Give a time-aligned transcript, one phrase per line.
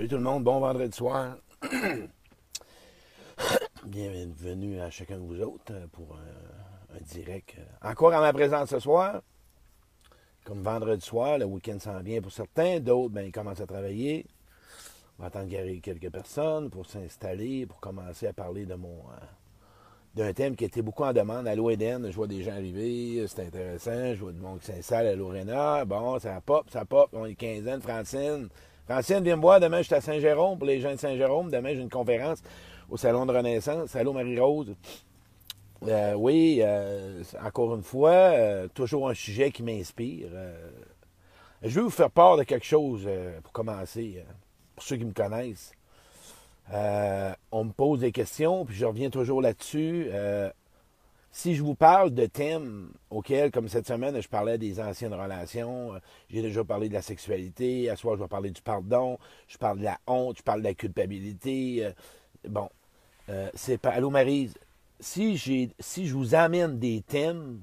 [0.00, 1.36] Salut tout le monde, bon vendredi soir.
[3.84, 7.56] Bienvenue à chacun de vous autres pour un, un direct.
[7.82, 9.20] Encore à ma présence ce soir.
[10.42, 14.24] Comme vendredi soir, le week-end s'en vient pour certains, d'autres, ben, ils commencent à travailler.
[15.18, 19.20] On va attendre garer quelques personnes pour s'installer, pour commencer à parler de mon euh,
[20.14, 21.46] d'un thème qui était beaucoup en demande.
[21.46, 25.08] À l'OEDN, je vois des gens arriver, c'est intéressant, je vois du monde qui s'installe
[25.08, 25.84] à l'Orena.
[25.84, 28.48] Bon, ça pop, ça pop, on est quinzaine, Francine.
[28.90, 31.74] Francine, viens me voir, demain je suis à Saint-Jérôme, pour les gens de Saint-Jérôme, demain
[31.74, 32.42] j'ai une conférence
[32.88, 33.94] au Salon de Renaissance.
[33.94, 34.74] Allô Marie-Rose.
[35.86, 40.30] Euh, oui, euh, encore une fois, euh, toujours un sujet qui m'inspire.
[41.62, 43.08] Je vais vous faire part de quelque chose
[43.44, 44.24] pour commencer,
[44.74, 45.70] pour ceux qui me connaissent.
[47.52, 50.10] On me pose des questions, puis je reviens toujours là-dessus.
[51.32, 55.94] Si je vous parle de thèmes auxquels, comme cette semaine, je parlais des anciennes relations,
[55.94, 55.98] euh,
[56.28, 59.16] j'ai déjà parlé de la sexualité, à soir, je vais parler du pardon,
[59.46, 61.84] je parle de la honte, je parle de la culpabilité.
[61.84, 61.92] euh,
[62.48, 62.68] bon,
[63.28, 63.90] euh, c'est pas.
[63.90, 64.54] Allô, Marise,
[64.98, 65.38] si,
[65.78, 67.60] si je vous amène des thèmes,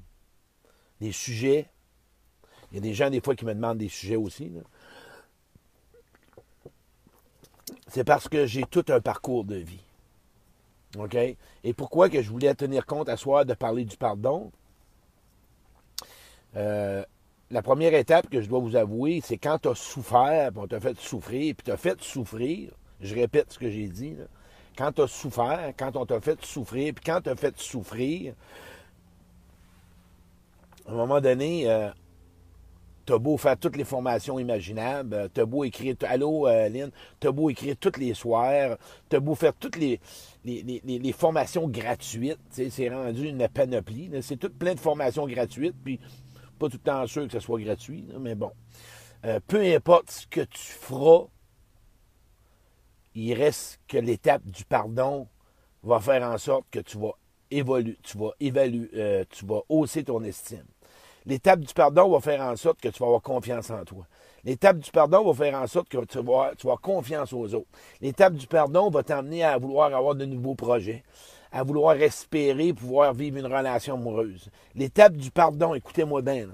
[1.02, 1.70] des sujets,
[2.72, 4.52] il y a des gens, des fois, qui me demandent des sujets aussi,
[7.88, 9.87] c'est parce que j'ai tout un parcours de vie.
[11.00, 11.16] OK?
[11.16, 14.52] Et pourquoi que je voulais tenir compte à soir de parler du pardon?
[16.56, 17.03] Euh,
[17.52, 20.68] la première étape que je dois vous avouer, c'est quand tu as souffert, puis on
[20.68, 24.16] t'a fait souffrir, puis tu as fait souffrir, je répète ce que j'ai dit,
[24.78, 28.34] quand tu as souffert, quand on t'a fait souffrir, puis quand tu as fait souffrir,
[30.88, 31.90] à un moment donné, euh,
[33.08, 37.31] T'as beau faire toutes les formations imaginables, euh, t'as beau écrire, allô euh, Lynn, t'as
[37.31, 38.75] beau écrire tous les soirs,
[39.08, 40.02] t'as beau faire toutes les,
[40.48, 46.00] les, formations gratuites, c'est rendu une panoplie, c'est tout plein de formations gratuites, puis
[46.58, 48.52] pas tout le temps sûr que ce soit gratuit, mais bon.
[49.25, 51.25] Euh, peu importe ce que tu feras,
[53.16, 55.28] il reste que l'étape du pardon
[55.84, 57.14] va faire en sorte que tu vas
[57.50, 60.66] évoluer, tu vas évaluer, euh, tu vas hausser ton estime.
[61.25, 64.08] L'étape du pardon va faire en sorte que tu vas avoir confiance en toi.
[64.47, 67.68] L'étape du pardon va faire en sorte que tu vas, confiance aux autres.
[68.00, 71.03] L'étape du pardon va t'amener à vouloir avoir de nouveaux projets,
[71.52, 74.50] à vouloir espérer pouvoir vivre une relation amoureuse.
[74.74, 76.47] L'étape du pardon, écoutez-moi bien,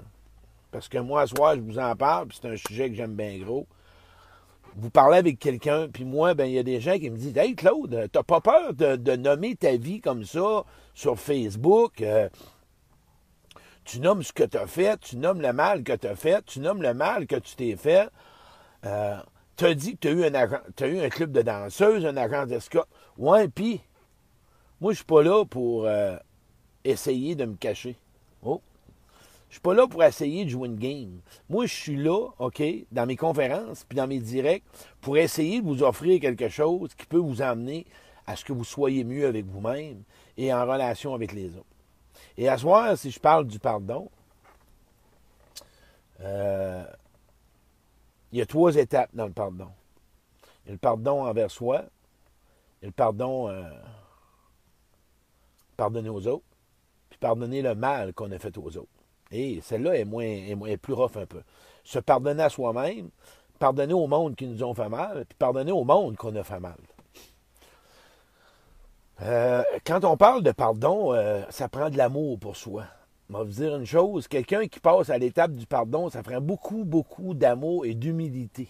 [0.72, 3.14] parce que moi, ce soir, je vous en parle, puis c'est un sujet que j'aime
[3.14, 3.68] bien gros.
[4.74, 7.36] Vous parlez avec quelqu'un, puis moi, ben il y a des gens qui me disent
[7.36, 12.00] Hey Claude, t'as pas peur de, de nommer ta vie comme ça sur Facebook?
[12.00, 12.28] Euh,
[13.84, 16.44] tu nommes ce que tu as fait, tu nommes le mal que tu as fait,
[16.44, 18.08] tu nommes le mal que tu t'es fait.
[18.84, 19.16] Euh,
[19.56, 22.88] tu as dit que tu as eu, un club de danseuse, un agent d'escorte.
[23.18, 23.80] Ouais, puis,
[24.80, 26.16] moi, je suis pas là pour euh,
[26.84, 27.96] essayer de me cacher.
[28.42, 28.60] Oh.
[29.48, 31.20] Je suis pas là pour essayer de jouer une game.
[31.48, 34.64] Moi, je suis là, OK, dans mes conférences, puis dans mes directs,
[35.00, 37.86] pour essayer de vous offrir quelque chose qui peut vous emmener
[38.26, 40.02] à ce que vous soyez mieux avec vous-même
[40.36, 41.73] et en relation avec les autres.
[42.36, 44.10] Et à soir, si je parle du pardon,
[46.20, 46.84] euh,
[48.32, 49.68] il y a trois étapes dans le pardon.
[50.64, 51.84] Il y a le pardon envers soi,
[52.80, 53.70] il y a le pardon euh,
[55.76, 56.44] pardonner aux autres,
[57.10, 58.88] puis pardonner le mal qu'on a fait aux autres.
[59.30, 61.42] Et celle-là est, moins, est, est plus rough un peu.
[61.84, 63.10] Se pardonner à soi-même,
[63.58, 66.60] pardonner au monde qui nous ont fait mal, puis pardonner au monde qu'on a fait
[66.60, 66.78] mal.
[69.22, 72.84] Euh, quand on parle de pardon, euh, ça prend de l'amour pour soi.
[73.30, 76.40] Je vais vous dire une chose, quelqu'un qui passe à l'étape du pardon, ça prend
[76.40, 78.68] beaucoup, beaucoup d'amour et d'humilité.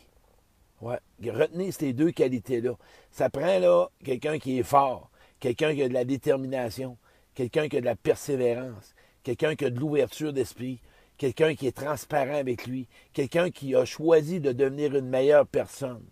[0.80, 0.98] Ouais.
[1.24, 2.72] Retenez ces deux qualités-là.
[3.10, 5.10] Ça prend là quelqu'un qui est fort,
[5.40, 6.98] quelqu'un qui a de la détermination,
[7.34, 10.80] quelqu'un qui a de la persévérance, quelqu'un qui a de l'ouverture d'esprit,
[11.16, 16.04] quelqu'un qui est transparent avec lui, quelqu'un qui a choisi de devenir une meilleure personne,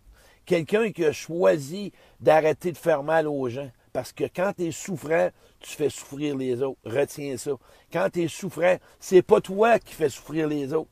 [0.46, 3.70] quelqu'un qui a choisi d'arrêter de faire mal aux gens.
[3.92, 5.30] Parce que quand tu es souffrant,
[5.60, 6.80] tu fais souffrir les autres.
[6.84, 7.52] Retiens ça.
[7.92, 10.90] Quand tu es souffrant, c'est pas toi qui fais souffrir les autres.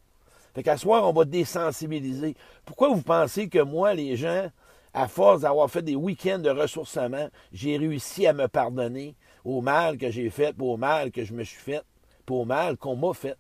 [0.54, 2.34] Fait qu'à soir, on va désensibiliser.
[2.64, 4.50] Pourquoi vous pensez que moi, les gens,
[4.92, 9.96] à force d'avoir fait des week-ends de ressourcement, j'ai réussi à me pardonner au mal
[9.96, 11.82] que j'ai fait, au mal que je me suis fait,
[12.28, 13.36] au mal qu'on m'a fait?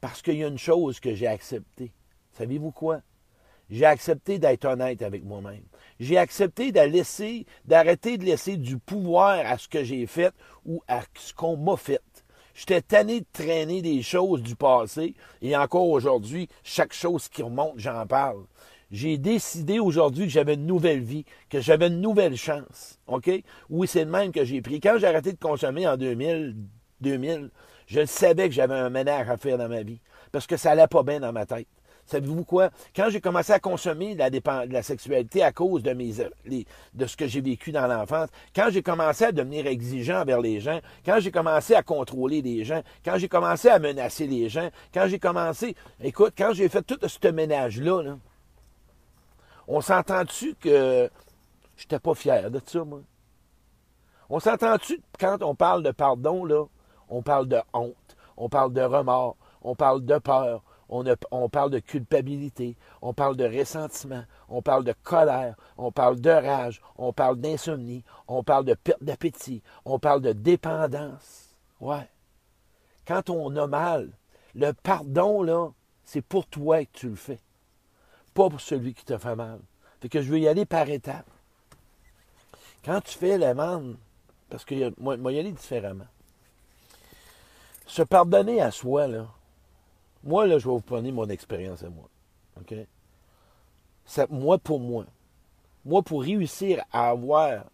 [0.00, 1.92] Parce qu'il y a une chose que j'ai acceptée.
[2.32, 3.02] Savez-vous quoi?
[3.68, 5.62] J'ai accepté d'être honnête avec moi-même.
[6.00, 10.32] J'ai accepté d'arrêter de laisser du pouvoir à ce que j'ai fait
[10.64, 12.00] ou à ce qu'on m'a fait.
[12.54, 17.74] J'étais tanné de traîner des choses du passé et encore aujourd'hui, chaque chose qui remonte,
[17.76, 18.44] j'en parle.
[18.90, 22.98] J'ai décidé aujourd'hui que j'avais une nouvelle vie, que j'avais une nouvelle chance.
[23.06, 23.30] OK?
[23.68, 24.80] Oui, c'est le même que j'ai pris.
[24.80, 26.56] Quand j'ai arrêté de consommer en 2000,
[27.02, 27.50] 2000,
[27.86, 30.00] je savais que j'avais un ménage à faire dans ma vie
[30.32, 31.68] parce que ça allait pas bien dans ma tête.
[32.10, 32.70] Savez-vous quoi?
[32.96, 34.30] Quand j'ai commencé à consommer la,
[34.66, 35.94] la sexualité à cause de,
[37.06, 40.80] ce que j'ai vécu dans l'enfance, quand j'ai commencé à devenir exigeant envers les gens,
[41.06, 45.06] quand j'ai commencé à contrôler les gens, quand j'ai commencé à menacer les gens, quand
[45.06, 48.18] j'ai commencé, écoute, quand j'ai fait tout ce ménage-là, là,
[49.68, 51.08] on s'entend-tu que
[51.76, 53.02] j'étais pas fier de ça, moi?
[54.28, 56.64] On s'entend-tu quand on parle de pardon, là,
[57.08, 61.78] on parle de honte, on parle de remords, on parle de peur, on, parle de
[61.78, 67.38] culpabilité, on parle de ressentiment, on parle de colère, on parle de rage, on parle
[67.38, 71.56] d'insomnie, on parle de perte d'appétit, on parle de dépendance.
[71.80, 72.08] Ouais.
[73.06, 74.10] Quand on a mal,
[74.54, 75.68] le pardon, là,
[76.04, 77.38] c'est pour toi que tu le fais,
[78.34, 79.60] pas pour celui qui te fait mal.
[80.00, 81.30] Fait que je veux y aller par étapes.
[82.84, 83.96] Quand tu fais l'amende,
[84.48, 86.06] parce que moi, moi, y aller différemment.
[87.86, 89.26] Se pardonner à soi, là,
[90.22, 92.08] moi, là, je vais vous prendre mon expérience à moi.
[92.60, 92.74] OK?
[94.28, 95.06] moi pour moi.
[95.84, 97.64] Moi, pour réussir à avoir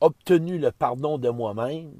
[0.00, 1.92] obtenu le pardon de moi-même,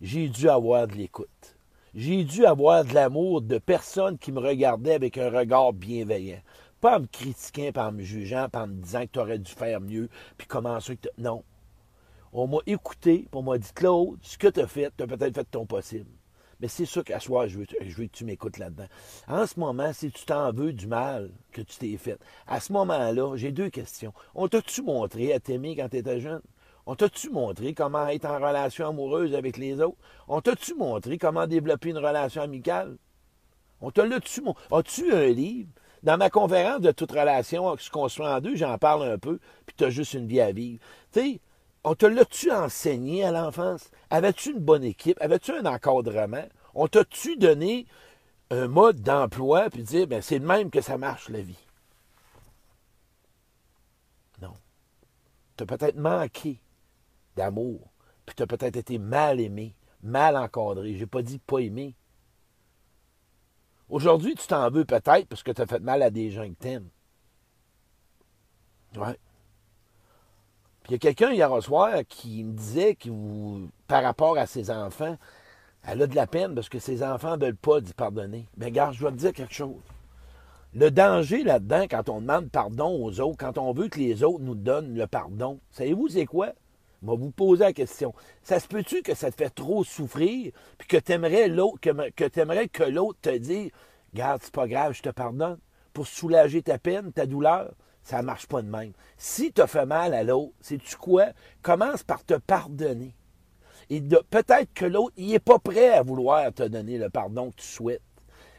[0.00, 1.56] j'ai dû avoir de l'écoute.
[1.94, 6.40] J'ai dû avoir de l'amour de personnes qui me regardaient avec un regard bienveillant.
[6.80, 9.38] Pas en me critiquant, pas en me jugeant, pas en me disant que tu aurais
[9.38, 11.42] dû faire mieux, puis comment ça Non.
[12.32, 15.34] On m'a écouté, on m'a dit, Claude, ce que tu as fait, tu as peut-être
[15.34, 16.10] fait ton possible.
[16.64, 18.86] Mais c'est sûr qu'à soir, je veux, que tu m'écoutes là-dedans.
[19.28, 22.72] En ce moment, si tu t'en veux du mal que tu t'es fait, à ce
[22.72, 24.14] moment-là, j'ai deux questions.
[24.34, 26.40] On t'a-tu montré à t'aimer quand tu étais jeune?
[26.86, 29.98] On t'a-tu montré comment être en relation amoureuse avec les autres?
[30.26, 32.96] On t'a-tu montré comment développer une relation amicale?
[33.82, 34.62] On te l'a-tu montré?
[34.72, 35.68] As-tu un livre?
[36.02, 39.38] Dans ma conférence de toute relation qui se construit en deux, j'en parle un peu,
[39.66, 40.80] puis tu as juste une vie à vivre.
[41.84, 43.90] On te l'a-tu enseigné à l'enfance?
[44.10, 45.20] Avais-tu une bonne équipe?
[45.20, 46.48] Avais-tu un encadrement?
[46.74, 47.86] On t'a-tu donné
[48.50, 51.66] un mode d'emploi puis dire, ben, c'est le même que ça marche la vie?
[54.40, 54.54] Non.
[55.56, 56.60] Tu as peut-être manqué
[57.36, 57.92] d'amour,
[58.24, 60.96] puis tu as peut-être été mal aimé, mal encadré.
[60.96, 61.94] J'ai pas dit pas aimé.
[63.90, 66.54] Aujourd'hui, tu t'en veux peut-être parce que tu as fait mal à des gens que
[66.54, 66.88] t'aimes.
[68.96, 69.18] Ouais.
[70.84, 73.08] Puis il y a quelqu'un hier soir qui me disait que
[73.88, 75.16] par rapport à ses enfants,
[75.86, 78.46] elle a de la peine parce que ses enfants ne veulent pas d'y pardonner.
[78.58, 79.80] Mais regarde, je dois te dire quelque chose.
[80.74, 84.42] Le danger là-dedans, quand on demande pardon aux autres, quand on veut que les autres
[84.44, 86.52] nous donnent le pardon, savez-vous c'est quoi?
[87.02, 88.12] Je vais vous poser la question.
[88.42, 91.48] Ça se peut-tu que ça te fait trop souffrir, puis que tu aimerais,
[91.80, 93.70] que, que, que l'autre te dise
[94.12, 95.58] Garde, c'est pas grave, je te pardonne,
[95.94, 97.72] pour soulager ta peine, ta douleur?
[98.04, 98.92] Ça ne marche pas de même.
[99.16, 101.26] Si tu as fait mal à l'autre, sais-tu quoi?
[101.62, 103.14] Commence par te pardonner.
[103.90, 107.56] Et peut-être que l'autre, il n'est pas prêt à vouloir te donner le pardon que
[107.56, 108.02] tu souhaites.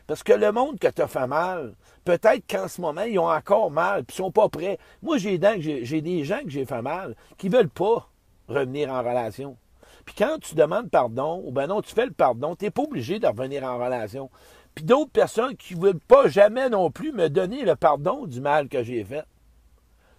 [0.07, 3.29] Parce que le monde que tu as fait mal, peut-être qu'en ce moment, ils ont
[3.29, 4.77] encore mal, puis ils sont pas prêts.
[5.01, 8.09] Moi, j'ai des gens que j'ai fait mal qui veulent pas
[8.47, 9.57] revenir en relation.
[10.05, 12.83] Puis quand tu demandes pardon, ou ben non, tu fais le pardon, tu n'es pas
[12.83, 14.29] obligé de revenir en relation.
[14.75, 18.41] Puis d'autres personnes qui ne veulent pas jamais non plus me donner le pardon du
[18.41, 19.23] mal que j'ai fait.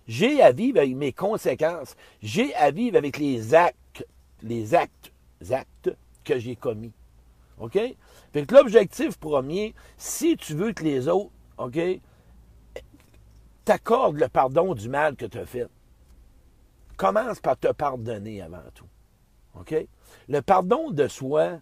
[0.06, 1.96] J'ai à vivre avec mes conséquences.
[2.22, 4.06] J'ai à vivre avec les actes,
[4.42, 5.12] les actes,
[5.50, 6.92] actes que j'ai commis.
[7.58, 7.78] OK?
[8.32, 11.78] Fait que l'objectif premier, si tu veux que les autres, OK,
[13.64, 15.66] t'accordent le pardon du mal que tu as fait,
[16.96, 18.86] commence par te pardonner avant tout.
[19.58, 19.74] OK?
[20.28, 21.60] Le pardon de soi,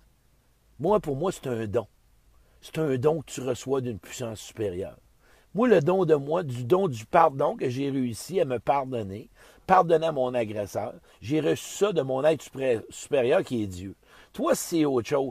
[0.79, 1.87] moi, pour moi, c'est un don.
[2.61, 4.99] C'est un don que tu reçois d'une puissance supérieure.
[5.55, 9.29] Moi, le don de moi, du don du pardon que j'ai réussi à me pardonner,
[9.67, 12.45] pardonner à mon agresseur, j'ai reçu ça de mon être
[12.91, 13.95] supérieur qui est Dieu.
[14.33, 15.31] Toi, c'est autre chose.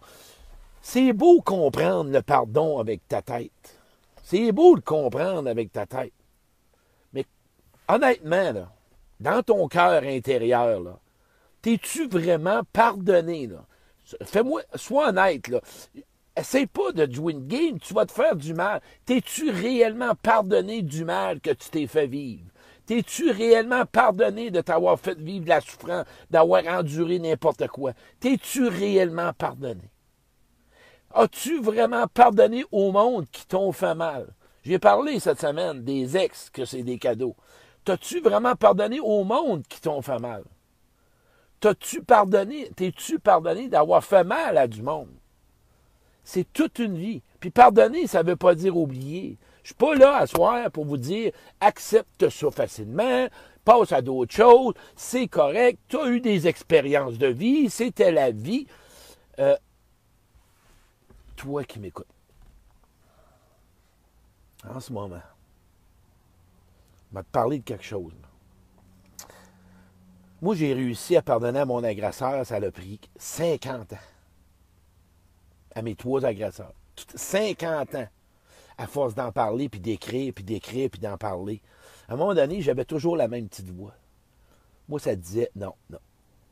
[0.82, 3.80] C'est beau comprendre le pardon avec ta tête.
[4.24, 6.14] C'est beau le comprendre avec ta tête.
[7.12, 7.26] Mais
[7.90, 8.68] honnêtement,
[9.20, 11.00] dans ton cœur intérieur,
[11.62, 13.50] t'es-tu vraiment pardonné?
[14.24, 15.50] Fais-moi, sois honnête.
[15.50, 15.62] Là.
[16.36, 18.82] Essaye pas de jouer une game, tu vas te faire du mal.
[19.06, 22.46] T'es-tu réellement pardonné du mal que tu t'es fait vivre?
[22.86, 27.94] T'es-tu réellement pardonné de t'avoir fait vivre la souffrance, d'avoir enduré n'importe quoi?
[28.20, 29.90] T'es-tu réellement pardonné?
[31.14, 34.34] As-tu vraiment pardonné au monde qui t'ont fait mal?
[34.64, 37.36] J'ai parlé cette semaine des ex que c'est des cadeaux.
[37.86, 40.44] T'as-tu vraiment pardonné au monde qui t'ont fait mal?
[41.60, 45.14] T'as-tu pardonné, t'es-tu pardonné d'avoir fait mal à du monde?
[46.24, 47.22] C'est toute une vie.
[47.40, 49.38] Puis pardonner, ça ne veut pas dire oublier.
[49.64, 53.28] Je suis pas là à soir pour vous dire accepte ça facilement,
[53.64, 58.32] passe à d'autres choses, c'est correct, tu as eu des expériences de vie, c'était la
[58.32, 58.68] vie.
[59.40, 59.56] Euh,
[61.38, 62.08] toi qui m'écoutes,
[64.70, 65.22] en ce moment,
[67.12, 68.14] m'a te parler de quelque chose.
[70.42, 74.13] Moi, j'ai réussi à pardonner à mon agresseur, ça a pris 50 ans.
[75.76, 76.74] À mes trois agresseurs.
[77.16, 78.08] 50 ans.
[78.78, 81.62] À force d'en parler, puis d'écrire, puis d'écrire, puis d'en parler.
[82.08, 83.94] À un moment donné, j'avais toujours la même petite voix.
[84.90, 86.00] Moi, ça disait, non, non.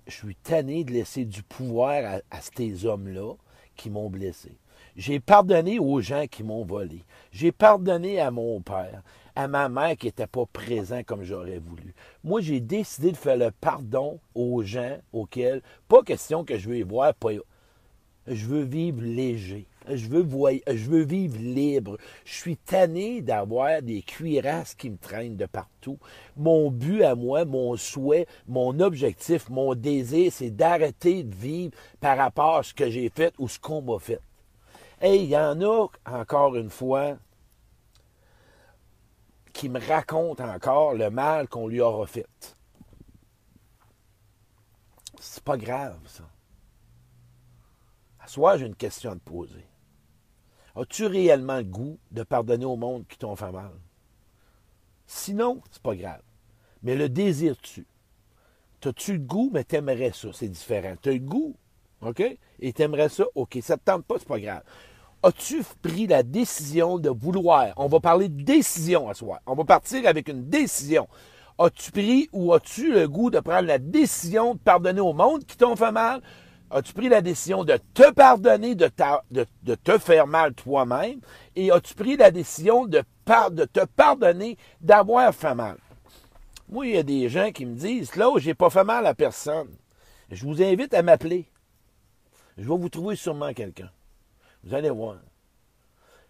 [0.07, 3.33] Je suis tanné de laisser du pouvoir à, ces hommes-là
[3.75, 4.57] qui m'ont blessé.
[4.95, 7.03] J'ai pardonné aux gens qui m'ont volé.
[7.31, 9.03] J'ai pardonné à mon père,
[9.35, 11.93] à ma mère qui n'était pas présent comme j'aurais voulu.
[12.23, 16.81] Moi, j'ai décidé de faire le pardon aux gens auxquels, pas question que je y
[16.81, 17.31] voir, pas,
[18.27, 19.67] je veux vivre léger.
[19.87, 21.97] Je veux, vivre libre.
[22.23, 25.97] Je suis tanné d'avoir des cuirasses qui me traînent de partout.
[26.37, 32.17] Mon but à moi, mon souhait, mon objectif, mon désir, c'est d'arrêter de vivre par
[32.17, 34.19] rapport à ce que j'ai fait ou ce qu'on m'a fait.
[35.01, 37.17] Et il y en a, encore une fois,
[39.51, 42.55] qui me racontent encore le mal qu'on lui aura fait.
[45.19, 46.23] C'est pas grave, ça.
[48.31, 49.65] À soi, j'ai une question à te poser?
[50.77, 53.73] As-tu réellement le goût de pardonner au monde qui t'ont fait mal?
[55.05, 56.21] Sinon, c'est pas grave.
[56.81, 57.85] Mais le désires-tu?
[58.79, 60.29] T'as-tu le goût, mais t'aimerais ça?
[60.31, 60.93] C'est différent.
[61.01, 61.57] T'as le goût,
[61.99, 62.23] OK?
[62.61, 63.25] Et t'aimerais ça?
[63.35, 63.57] OK.
[63.61, 64.63] Ça te tente pas, c'est pas grave.
[65.23, 67.73] As-tu pris la décision de vouloir?
[67.75, 69.41] On va parler de décision à soi.
[69.45, 71.09] On va partir avec une décision.
[71.57, 75.57] As-tu pris ou as-tu le goût de prendre la décision de pardonner au monde qui
[75.57, 76.21] t'ont fait mal?
[76.73, 78.87] As-tu pris la décision de te pardonner, de,
[79.75, 81.19] te faire mal toi-même?
[81.55, 83.03] Et as-tu pris la décision de,
[83.51, 85.77] de te pardonner d'avoir fait mal?
[86.69, 89.13] Moi, il y a des gens qui me disent, là, j'ai pas fait mal à
[89.13, 89.67] personne.
[90.29, 91.49] Je vous invite à m'appeler.
[92.57, 93.91] Je vais vous trouver sûrement quelqu'un.
[94.63, 95.17] Vous allez voir.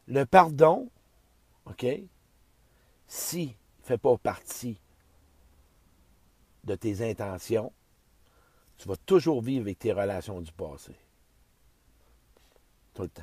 [0.07, 0.89] Le pardon,
[1.67, 1.85] OK,
[3.07, 4.79] si ne fait pas partie
[6.63, 7.71] de tes intentions,
[8.81, 10.93] tu vas toujours vivre avec tes relations du passé.
[12.95, 13.21] Tout le temps.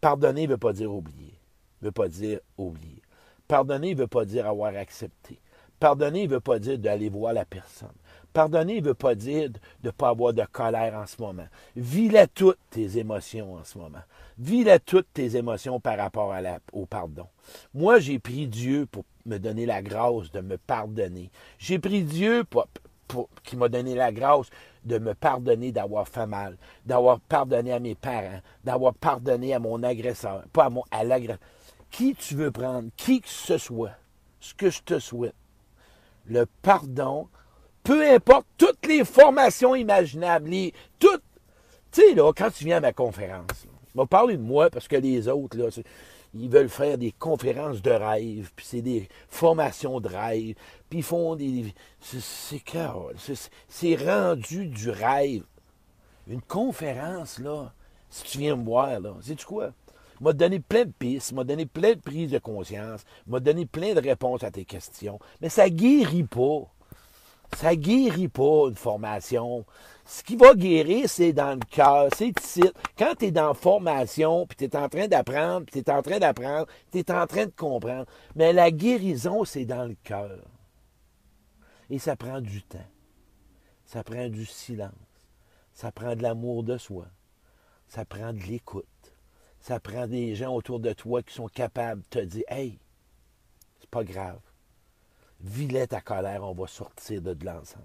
[0.00, 1.34] Pardonner ne veut pas dire oublier.
[1.82, 3.02] Ne veut pas dire oublier.
[3.46, 5.38] Pardonner ne veut pas dire avoir accepté.
[5.78, 7.92] Pardonner ne veut pas dire d'aller voir la personne.
[8.32, 11.48] Pardonner ne veut pas dire de ne pas avoir de colère en ce moment.
[11.76, 14.02] Vis-la toutes tes émotions en ce moment.
[14.38, 16.34] Vis-la toutes tes émotions par rapport
[16.72, 17.26] au pardon.
[17.74, 21.30] Moi, j'ai pris Dieu pour me donner la grâce de me pardonner.
[21.58, 22.68] J'ai pris Dieu pour,
[23.44, 24.48] qui m'a donné la grâce
[24.84, 29.82] de me pardonner d'avoir fait mal, d'avoir pardonné à mes parents, d'avoir pardonné à mon
[29.82, 31.40] agresseur, pas à mon, à l'agresseur.
[31.90, 33.92] Qui tu veux prendre, qui que ce soit,
[34.40, 35.34] ce que je te souhaite,
[36.26, 37.28] le pardon,
[37.82, 41.22] peu importe toutes les formations imaginables, les, toutes,
[41.92, 44.88] tu sais, là, quand tu viens à ma conférence, on va parler de moi parce
[44.88, 45.68] que les autres, là,
[46.38, 50.54] ils veulent faire des conférences de rêve, puis c'est des formations de rêve,
[50.88, 51.74] puis ils font des.
[53.68, 55.42] C'est rendu du rêve.
[56.28, 57.72] Une conférence, là,
[58.10, 59.72] si tu viens me voir, là, sais-tu quoi?
[60.20, 63.94] m'a donné plein de pistes, m'a donné plein de prises de conscience, m'a donné plein
[63.94, 66.62] de réponses à tes questions, mais ça guérit pas.
[67.56, 69.64] Ça guérit pas une formation.
[70.06, 72.62] Ce qui va guérir, c'est dans le cœur, c'est ici.
[72.96, 76.00] Quand tu es dans formation, puis tu es en train d'apprendre, puis tu es en
[76.00, 78.06] train d'apprendre, tu es en train de comprendre.
[78.36, 80.38] Mais la guérison, c'est dans le cœur.
[81.90, 82.78] Et ça prend du temps.
[83.84, 84.92] Ça prend du silence.
[85.72, 87.06] Ça prend de l'amour de soi.
[87.88, 88.86] Ça prend de l'écoute.
[89.60, 92.78] Ça prend des gens autour de toi qui sont capables de te dire Hey,
[93.80, 94.40] c'est pas grave.
[95.40, 97.84] Vilet ta colère, on va sortir de, l'ensemble.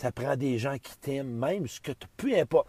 [0.00, 2.06] Ça prend des gens qui t'aiment, même ce que tu.
[2.16, 2.68] Peu importe.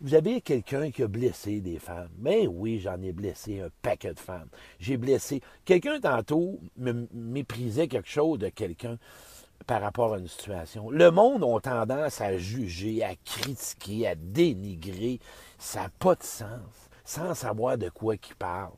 [0.00, 2.08] Vous avez quelqu'un qui a blessé des femmes.
[2.18, 4.48] Mais oui, j'en ai blessé un paquet de femmes.
[4.78, 5.42] J'ai blessé.
[5.66, 8.96] Quelqu'un tantôt me méprisait quelque chose de quelqu'un
[9.66, 10.88] par rapport à une situation.
[10.88, 15.20] Le monde a tendance à juger, à critiquer, à dénigrer.
[15.58, 18.72] Ça n'a pas de sens sans savoir de quoi il parle.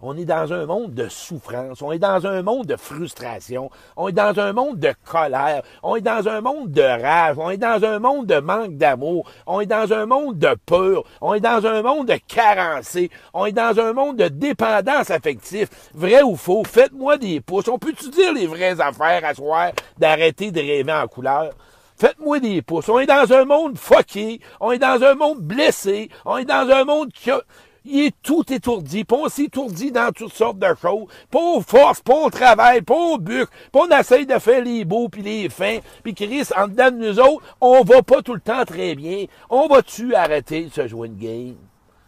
[0.00, 4.08] On est dans un monde de souffrance, on est dans un monde de frustration, on
[4.08, 7.56] est dans un monde de colère, on est dans un monde de rage, on est
[7.56, 11.40] dans un monde de manque d'amour, on est dans un monde de peur, on est
[11.40, 15.68] dans un monde de carencé, on est dans un monde de dépendance affective.
[15.94, 17.68] Vrai ou faux, faites-moi des pouces.
[17.68, 21.52] On peut-tu dire les vraies affaires à soir d'arrêter de rêver en couleur?
[21.96, 22.88] Faites-moi des pouces.
[22.88, 24.40] On est dans un monde fucké.
[24.60, 26.10] On est dans un monde blessé.
[26.24, 27.40] On est dans un monde qui a,
[27.84, 32.00] il est tout étourdi, puis on s'étourdit dans toutes sortes de choses, pas aux forces,
[32.00, 35.48] pas au travail, pas au but, pas on essaye de faire les beaux puis les
[35.48, 38.94] fins, puis Chris, en dedans de nous autres, on va pas tout le temps très
[38.94, 39.26] bien.
[39.50, 41.56] On va-tu arrêter de se jouer une game?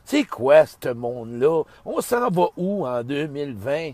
[0.04, 1.64] C'est quoi ce monde-là?
[1.85, 3.92] On s'en va où en 2020?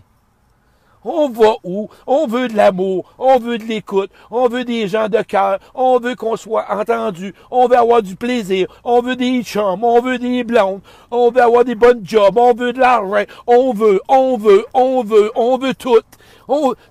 [1.05, 1.89] On va où?
[2.07, 5.99] On veut de l'amour, on veut de l'écoute, on veut des gens de cœur, on
[5.99, 10.17] veut qu'on soit entendu, on veut avoir du plaisir, on veut des chums, on veut
[10.17, 10.81] des blondes,
[11.11, 15.03] on veut avoir des bonnes jobs, on veut de l'argent, on veut, on veut, on
[15.03, 16.01] veut, on veut tout.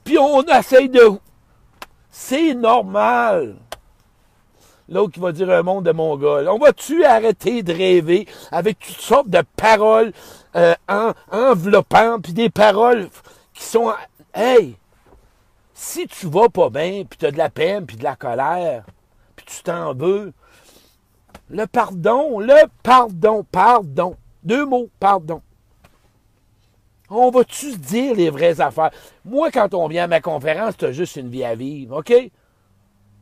[0.04, 1.11] Puis on essaye de...
[2.11, 3.57] C'est normal.
[4.88, 6.49] L'autre qui va dire un monde de Mongols.
[6.49, 10.12] On va-tu arrêter de rêver avec toutes sortes de paroles
[10.54, 13.09] euh, en, enveloppantes, puis des paroles
[13.62, 13.92] sont...
[14.35, 14.76] Hey!
[15.75, 18.85] Si tu vas pas bien, puis tu as de la peine, puis de la colère,
[19.35, 20.33] puis tu t'en veux,
[21.50, 24.16] le pardon, le pardon, pardon.
[24.42, 25.42] Deux mots, pardon.
[27.11, 28.90] On va-tu se dire les vraies affaires?
[29.25, 32.11] Moi, quand on vient à ma conférence, tu as juste une vie à vivre, OK?
[32.11, 32.31] Il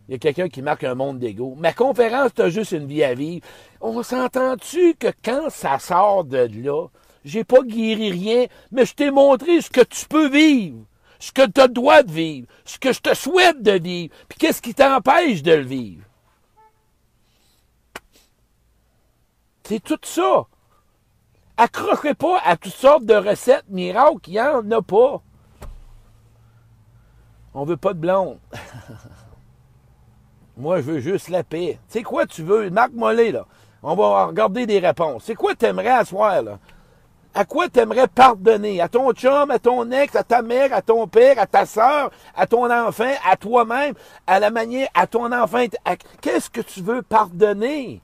[0.08, 1.54] y a quelqu'un qui marque un monde d'ego.
[1.58, 3.46] Ma conférence, tu as juste une vie à vivre.
[3.80, 6.86] On s'entend-tu que quand ça sort de là,
[7.24, 10.84] j'ai pas guéri rien, mais je t'ai montré ce que tu peux vivre,
[11.18, 14.14] ce que tu as le droit de vivre, ce que je te souhaite de vivre,
[14.28, 16.04] puis qu'est-ce qui t'empêche de le vivre?
[19.64, 20.46] C'est tout ça.
[21.56, 25.22] Accrochez pas à toutes sortes de recettes miracles, il n'y en a pas.
[27.52, 28.38] On veut pas de blonde.
[30.56, 31.78] Moi, je veux juste la paix.
[31.88, 32.70] Tu sais quoi tu veux?
[32.70, 33.46] Marc Mollet, là.
[33.82, 35.24] On va regarder des réponses.
[35.24, 36.58] C'est quoi t'aimerais asseoir, là?
[37.32, 38.80] À quoi t'aimerais pardonner?
[38.80, 42.10] À ton chum, à ton ex, à ta mère, à ton père, à ta soeur,
[42.34, 43.94] à ton enfant, à toi-même,
[44.26, 45.64] à la manière, à ton enfant.
[46.20, 48.02] Qu'est-ce que tu veux pardonner?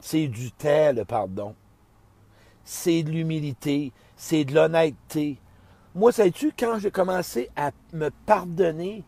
[0.00, 1.54] C'est du temps, le pardon.
[2.64, 3.92] C'est de l'humilité.
[4.16, 5.38] C'est de l'honnêteté.
[5.94, 9.04] Moi, sais-tu, quand j'ai commencé à me pardonner,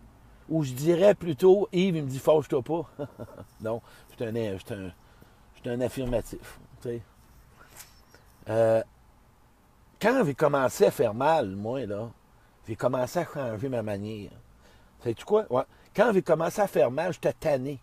[0.49, 2.91] ou je dirais plutôt, Yves, il me dit, fâche-toi pas.
[3.63, 6.59] non, je suis un, un, un, affirmatif.
[8.49, 8.83] Euh,
[10.01, 12.11] quand j'ai commencé à faire mal, moi, là,
[12.67, 14.31] j'ai commencé à changer ma manière.
[15.03, 15.47] Sais-tu quoi?
[15.95, 17.79] Quand j'ai commencé à faire mal, j'étais tanné.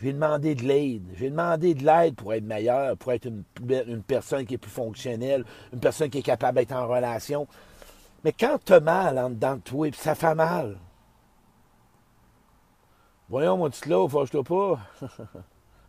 [0.00, 1.04] J'ai demandé de l'aide.
[1.16, 3.44] J'ai demandé de l'aide pour être meilleur, pour être une,
[4.02, 7.46] personne qui est plus fonctionnelle, une personne qui est capable d'être en relation.
[8.24, 10.78] Mais quand tu as mal en dedans de toi, ça fait mal,
[13.32, 14.78] Voyons, mon petit là, fâche-toi pas.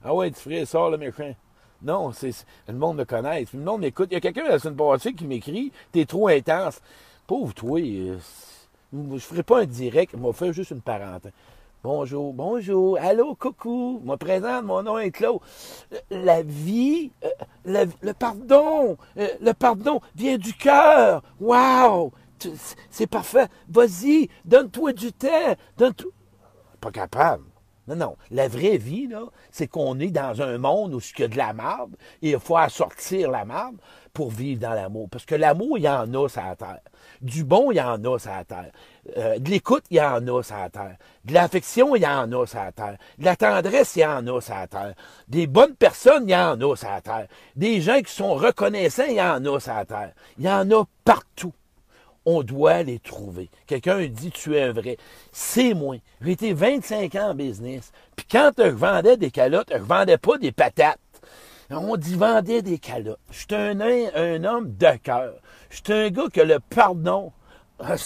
[0.06, 1.36] ah ouais, tu ferais ça, le méchant.
[1.84, 3.46] Non, c'est, le monde me connaît.
[3.54, 4.10] Le monde m'écoute.
[4.12, 6.82] Il y a quelqu'un la semaine passée qui m'écrit T'es trop intense.
[7.28, 8.18] Pauvre toi, euh,
[8.94, 11.32] je ferai pas un direct, je vais faire juste une parenthèse.
[11.84, 15.40] Bonjour, bonjour, allô, coucou, me présente, mon nom est Claude.
[16.10, 21.24] La vie, euh, le pardon, euh, le pardon vient du cœur.
[21.40, 22.12] Wow,
[22.90, 23.48] c'est parfait.
[23.70, 26.12] Vas-y, donne-toi du temps, donne-toi
[26.84, 27.44] pas capable.
[27.88, 28.16] Non, non.
[28.32, 31.38] La vraie vie, là, c'est qu'on est dans un monde où il y a de
[31.38, 33.76] la marde il faut assortir la marde
[34.14, 35.10] pour vivre dans l'amour.
[35.10, 36.80] Parce que l'amour, il y en a sur la terre.
[37.22, 38.72] Du bon, il y en a sur la terre.
[39.18, 40.98] Euh, de l'écoute, il y en a sur la terre.
[41.26, 42.98] De l'affection, il y en a sur la terre.
[43.18, 44.94] De la tendresse, il y en a sur la terre.
[45.28, 47.28] Des bonnes personnes, il y en a sur la terre.
[47.56, 50.14] Des gens qui sont reconnaissants, il y en a sur la terre.
[50.38, 51.54] Il y en a partout
[52.26, 53.50] on doit les trouver.
[53.68, 54.98] Quelqu'un dit tu es un vrai.
[55.32, 55.98] C'est moi.
[56.22, 57.92] J'ai été 25 ans en business.
[58.16, 61.00] Puis quand je vendais des calottes, je vendais pas des patates.
[61.70, 63.20] On dit vendait des calottes.
[63.32, 65.34] Je suis un, un, homme de cœur.
[65.70, 67.32] Je suis un gars que le pardon.
[67.80, 67.96] ah,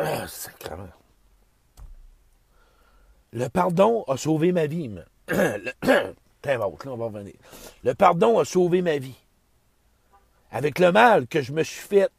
[0.00, 0.26] Ah,
[3.32, 4.90] Le pardon a sauvé ma vie.
[5.28, 5.72] Le...
[6.46, 7.34] on va revenir.
[7.82, 9.16] Le pardon a sauvé ma vie.
[10.52, 12.10] Avec le mal que je me suis fait,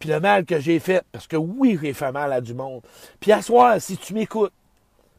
[0.00, 2.82] puis le mal que j'ai fait, parce que oui, j'ai fait mal à du monde.
[3.20, 4.52] Puis à soir, si tu m'écoutes,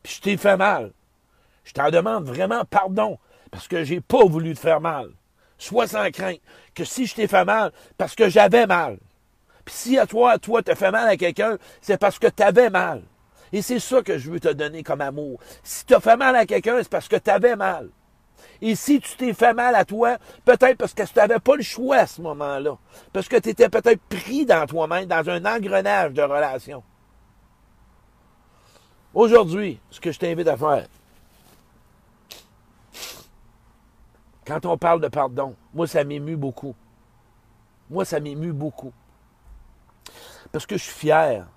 [0.04, 0.91] puis je t'ai fait mal,
[1.63, 3.17] je t'en demande vraiment pardon,
[3.52, 5.12] parce que j'ai pas voulu te faire mal.
[5.58, 6.41] Sois sans crainte
[6.76, 8.99] que si je t'ai fait mal, parce que j'avais mal.
[9.65, 12.69] Puis si à toi, toi, te fait mal à quelqu'un, c'est parce que tu avais
[12.69, 13.04] mal.
[13.52, 15.39] Et c'est ça que je veux te donner comme amour.
[15.62, 17.89] Si tu as fait mal à quelqu'un, c'est parce que tu avais mal.
[18.62, 21.63] Et si tu t'es fait mal à toi, peut-être parce que tu n'avais pas le
[21.63, 22.78] choix à ce moment-là.
[23.12, 26.84] Parce que tu étais peut-être pris dans toi-même, dans un engrenage de relation.
[29.13, 30.88] Aujourd'hui, ce que je t'invite à faire,
[34.45, 36.76] quand on parle de pardon, moi, ça m'émue beaucoup.
[37.89, 38.91] Moi, ça m'émue beaucoup.
[40.54, 41.48] Parce que je suis fier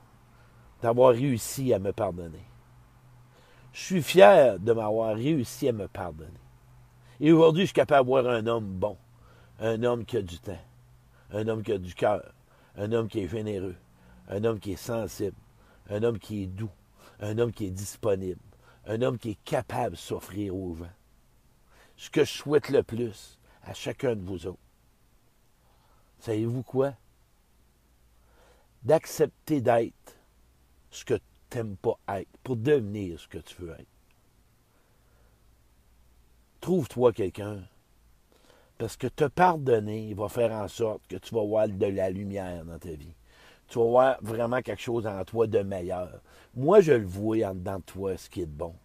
[0.80, 2.46] d'avoir réussi à me pardonner.
[3.74, 6.40] Je suis fier de m'avoir réussi à me pardonner.
[7.20, 8.96] Et aujourd'hui, je suis capable d'avoir un homme bon,
[9.60, 10.58] un homme qui a du temps,
[11.30, 12.22] un homme qui a du cœur,
[12.74, 13.76] un homme qui est généreux,
[14.30, 15.36] un homme qui est sensible,
[15.90, 16.72] un homme qui est doux,
[17.20, 18.40] un homme qui est disponible,
[18.86, 20.86] un homme qui est capable de s'offrir aux gens.
[21.98, 24.58] Ce que je souhaite le plus à chacun de vous autres,
[26.18, 26.94] savez-vous quoi?
[28.86, 30.14] D'accepter d'être
[30.92, 31.14] ce que
[31.50, 33.88] tu n'aimes pas être pour devenir ce que tu veux être.
[36.60, 37.64] Trouve-toi quelqu'un.
[38.78, 42.64] Parce que te pardonner va faire en sorte que tu vas voir de la lumière
[42.64, 43.12] dans ta vie.
[43.66, 46.20] Tu vas voir vraiment quelque chose en toi de meilleur.
[46.54, 48.76] Moi, je le vois en dedans de toi, ce qui est de bon.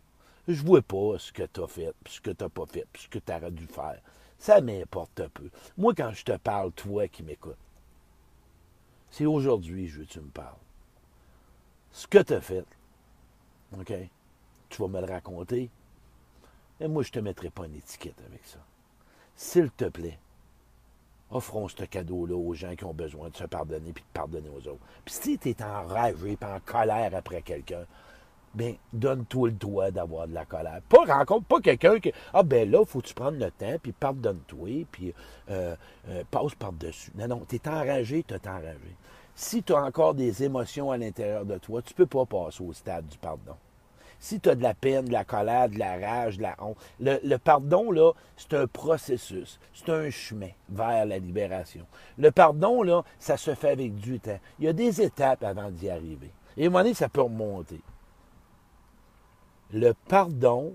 [0.48, 2.88] Je ne vois pas ce que tu as fait, ce que tu n'as pas fait,
[2.98, 4.02] ce que tu aurais dû faire.
[4.40, 5.52] Ça m'importe un peu.
[5.78, 7.56] Moi, quand je te parle, toi qui m'écoutes,
[9.12, 10.56] c'est aujourd'hui je veux que tu me parles.
[11.92, 12.66] Ce que tu as fait,
[13.78, 13.94] OK?
[14.70, 15.70] Tu vas me le raconter.
[16.80, 18.58] Et moi, je ne te mettrai pas une étiquette avec ça.
[19.36, 20.18] S'il te plaît,
[21.30, 24.68] offrons ce cadeau-là aux gens qui ont besoin de se pardonner puis de pardonner aux
[24.68, 24.84] autres.
[25.06, 27.86] Puis si tu es enragé et en colère après quelqu'un,
[28.54, 30.82] bien, donne-toi le droit d'avoir de la colère.
[30.90, 34.86] Pas rencontre pas quelqu'un qui Ah ben là, faut tu prendre le temps, puis pardonne-toi,
[34.92, 35.14] puis
[35.50, 35.76] euh,
[36.10, 37.12] euh, passe par-dessus.
[37.16, 38.96] Non, non, tu es enragé, tu es enragé.
[39.36, 42.74] Si tu as encore des émotions à l'intérieur de toi, tu peux pas passer au
[42.74, 43.56] stade du pardon.
[44.20, 46.78] Si tu as de la peine, de la colère, de la rage, de la honte,
[47.00, 51.88] le, le pardon, là, c'est un processus, c'est un chemin vers la libération.
[52.20, 54.40] Le pardon, là, ça se fait avec du temps.
[54.60, 56.30] Il y a des étapes avant d'y arriver.
[56.56, 57.82] Et à un moment donné, ça peut remonter
[59.74, 60.74] le pardon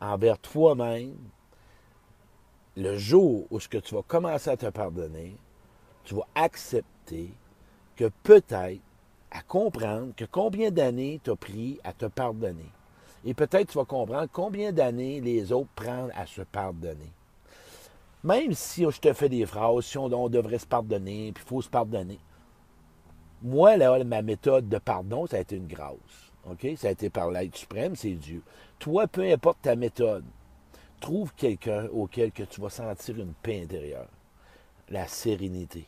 [0.00, 1.16] envers toi-même,
[2.76, 5.36] le jour où ce que tu vas commencer à te pardonner,
[6.04, 7.32] tu vas accepter
[7.96, 8.80] que peut-être
[9.30, 12.70] à comprendre que combien d'années tu as pris à te pardonner.
[13.24, 17.12] Et peut-être tu vas comprendre combien d'années les autres prennent à se pardonner.
[18.22, 21.62] Même si je te fais des phrases, si on, devrait se pardonner, puis il faut
[21.62, 22.18] se pardonner.
[23.42, 26.23] Moi, là, ma méthode de pardon, ça a été une grâce.
[26.50, 26.66] OK?
[26.76, 28.42] Ça a été par l'être suprême, c'est Dieu.
[28.78, 30.24] Toi, peu importe ta méthode,
[31.00, 34.08] trouve quelqu'un auquel que tu vas sentir une paix intérieure,
[34.88, 35.86] la sérénité.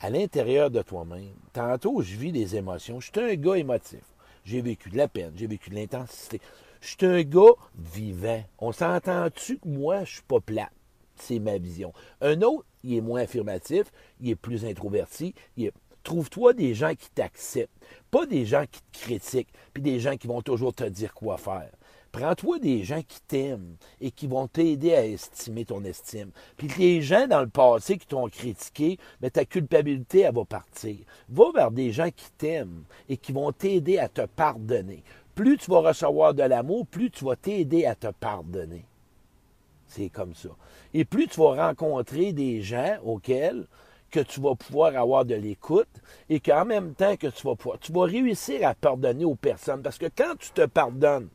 [0.00, 2.98] À l'intérieur de toi-même, tantôt, je vis des émotions.
[3.00, 4.02] Je suis un gars émotif.
[4.44, 6.40] J'ai vécu de la peine, j'ai vécu de l'intensité.
[6.80, 8.42] Je suis un gars vivant.
[8.58, 10.72] On s'entend-tu que moi, je suis pas plate?
[11.14, 11.92] C'est ma vision.
[12.20, 16.94] Un autre, il est moins affirmatif, il est plus introverti, il est Trouve-toi des gens
[16.94, 17.70] qui t'acceptent,
[18.10, 21.36] pas des gens qui te critiquent, puis des gens qui vont toujours te dire quoi
[21.36, 21.70] faire.
[22.12, 26.30] Prends-toi des gens qui t'aiment et qui vont t'aider à estimer ton estime.
[26.58, 30.98] Puis les gens dans le passé qui t'ont critiqué, mais ta culpabilité, elle va partir.
[31.30, 35.02] Va vers des gens qui t'aiment et qui vont t'aider à te pardonner.
[35.34, 38.84] Plus tu vas recevoir de l'amour, plus tu vas t'aider à te pardonner.
[39.86, 40.50] C'est comme ça.
[40.92, 43.66] Et plus tu vas rencontrer des gens auxquels
[44.12, 45.88] que tu vas pouvoir avoir de l'écoute
[46.28, 49.82] et qu'en même temps que tu vas pouvoir, tu vas réussir à pardonner aux personnes.
[49.82, 51.28] Parce que quand tu te pardonnes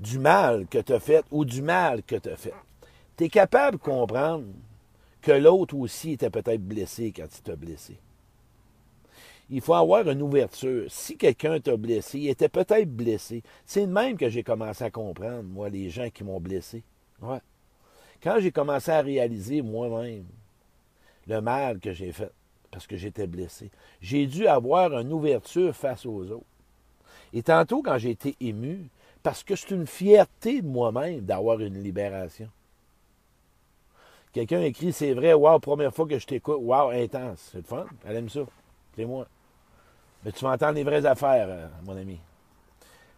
[0.00, 2.54] du mal que tu as fait ou du mal que tu as fait,
[3.16, 4.46] tu es capable de comprendre
[5.20, 7.98] que l'autre aussi était peut-être blessé quand il t'a blessé.
[9.50, 10.86] Il faut avoir une ouverture.
[10.88, 13.42] Si quelqu'un t'a blessé, il était peut-être blessé.
[13.66, 16.82] C'est de même que j'ai commencé à comprendre, moi, les gens qui m'ont blessé.
[17.20, 17.40] Ouais.
[18.22, 20.26] Quand j'ai commencé à réaliser moi-même
[21.26, 22.32] le mal que j'ai fait,
[22.70, 26.44] parce que j'étais blessé, j'ai dû avoir une ouverture face aux autres.
[27.32, 28.88] Et tantôt, quand j'ai été ému,
[29.22, 32.48] parce que c'est une fierté de moi-même d'avoir une libération.
[34.32, 37.50] Quelqu'un écrit, c'est vrai, wow, première fois que je t'écoute, wow, intense.
[37.52, 38.40] C'est le fun, elle aime ça.
[38.96, 39.26] C'est moi.
[40.24, 42.20] Mais tu vas entendre les vraies affaires, euh, mon ami.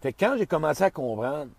[0.00, 1.50] Fait quand j'ai commencé à comprendre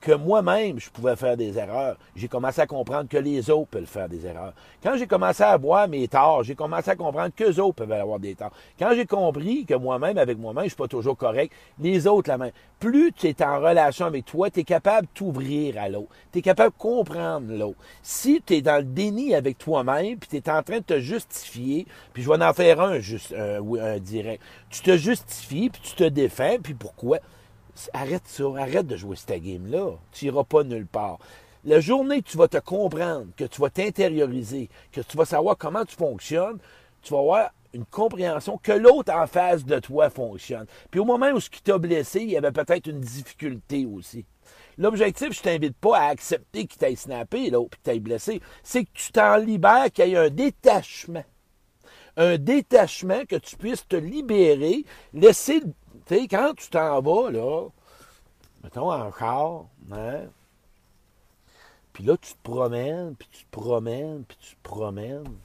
[0.00, 1.96] que moi-même, je pouvais faire des erreurs.
[2.14, 4.52] J'ai commencé à comprendre que les autres peuvent faire des erreurs.
[4.82, 7.92] Quand j'ai commencé à voir mes torts, j'ai commencé à comprendre que les autres peuvent
[7.92, 8.52] avoir des torts.
[8.78, 12.38] Quand j'ai compris que moi-même, avec moi-même, je suis pas toujours correct, les autres la
[12.38, 12.52] même.
[12.78, 16.10] Plus tu es en relation avec toi, tu es capable de t'ouvrir à l'autre.
[16.32, 17.78] Tu es capable de comprendre l'autre.
[18.02, 21.00] Si tu es dans le déni avec toi-même, puis tu es en train de te
[21.00, 24.42] justifier, puis je vais en faire un, juste, un, un direct.
[24.70, 27.18] Tu te justifies, puis tu te défends, puis pourquoi?
[27.92, 29.92] Arrête ça, arrête de jouer cette game-là.
[30.12, 31.18] Tu n'iras pas nulle part.
[31.64, 35.56] La journée que tu vas te comprendre, que tu vas t'intérioriser, que tu vas savoir
[35.58, 36.58] comment tu fonctionnes,
[37.02, 40.66] tu vas avoir une compréhension que l'autre en face de toi fonctionne.
[40.90, 44.24] Puis au moment où ce qui t'a blessé, il y avait peut-être une difficulté aussi.
[44.78, 48.40] L'objectif, je t'invite pas à accepter qu'il t'ait snappé, là, puis t'ait blessé.
[48.62, 51.24] C'est que tu t'en libères, qu'il y ait un détachement.
[52.16, 55.62] Un détachement, que tu puisses te libérer, laisser
[56.14, 57.68] sais, quand tu t'en vas, là,
[58.62, 60.26] mettons encore, hein,
[61.92, 65.36] puis là, tu te promènes, puis tu te promènes, puis tu te promènes.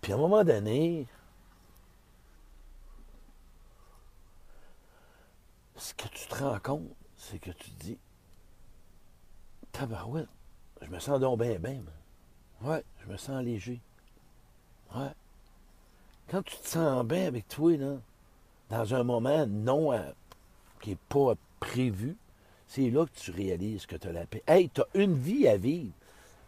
[0.00, 1.06] Puis à un moment donné,
[5.76, 7.98] ce que tu te rends compte, c'est que tu te dis,
[9.72, 10.28] tabarouette,
[10.82, 11.82] je me sens donc bien, bien.
[12.62, 13.80] Ouais, je me sens léger.
[14.94, 15.12] Ouais.
[16.28, 17.98] Quand tu te sens bien avec toi, là,
[18.70, 19.98] dans un moment non euh,
[20.80, 22.16] qui n'est pas prévu,
[22.66, 24.42] c'est là que tu réalises que tu as la paix.
[24.46, 25.92] Hey, tu as une vie à vivre.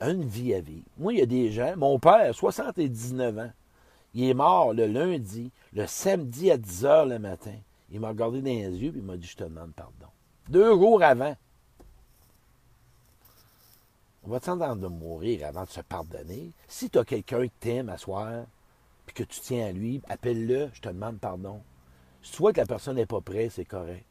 [0.01, 0.87] Une vie à vivre.
[0.99, 3.51] Moi, il y a des gens, mon père, 79 ans,
[4.15, 7.55] il est mort le lundi, le samedi à 10 h le matin.
[7.91, 10.07] Il m'a regardé dans les yeux et il m'a dit Je te demande pardon.
[10.49, 11.37] Deux jours avant.
[14.25, 16.53] On va t'entendre de mourir avant de se pardonner.
[16.69, 18.45] Si tu as quelqu'un qui t'aime à soir,
[19.07, 21.61] puis que tu tiens à lui, appelle-le, je te demande pardon.
[22.39, 24.05] Vois que la personne n'est pas prête, c'est correct.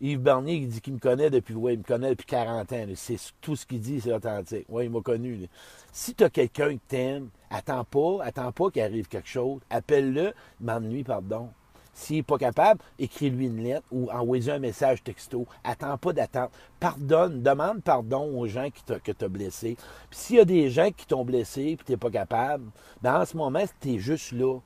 [0.00, 2.86] Yves Bernier, il dit qu'il me connaît depuis, ouais, il me connaît depuis 40 ans.
[2.94, 4.64] C'est tout ce qu'il dit, c'est authentique.
[4.68, 5.48] Oui, il m'a connu.
[5.90, 9.60] Si tu as quelqu'un qui t'aime, attends pas, attends pas qu'il arrive quelque chose.
[9.70, 11.50] Appelle-le, demande-lui pardon.
[11.92, 15.48] S'il n'est pas capable, écris-lui une lettre ou envoie-lui un message texto.
[15.64, 16.52] Attends pas d'attendre.
[16.78, 19.76] Pardonne, demande pardon aux gens qui que tu as blessés.
[20.10, 22.70] Puis s'il y a des gens qui t'ont blessé et tu n'es pas capable,
[23.02, 24.60] ben en ce moment, tu es juste là.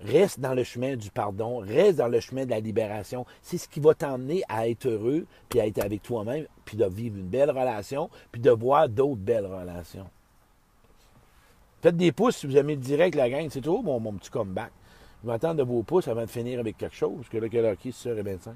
[0.00, 3.26] Reste dans le chemin du pardon, reste dans le chemin de la libération.
[3.42, 6.86] C'est ce qui va t'emmener à être heureux, puis à être avec toi-même, puis de
[6.86, 10.08] vivre une belle relation, puis de voir d'autres belles relations.
[11.82, 13.48] Faites des pouces si vous aimez le direct, la gang.
[13.50, 14.70] C'est toujours mon, mon petit comeback.
[15.22, 17.64] Je m'attends de vos pouces avant de finir avec quelque chose, parce que là, quelle
[17.64, 18.50] heure qui, 6h25?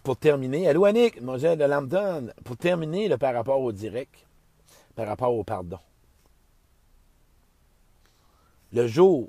[0.00, 4.26] Pour terminer, allô Annick, Moselle de Lambton, pour terminer le par rapport au direct,
[4.94, 5.78] par rapport au pardon.
[8.72, 9.28] Le jour,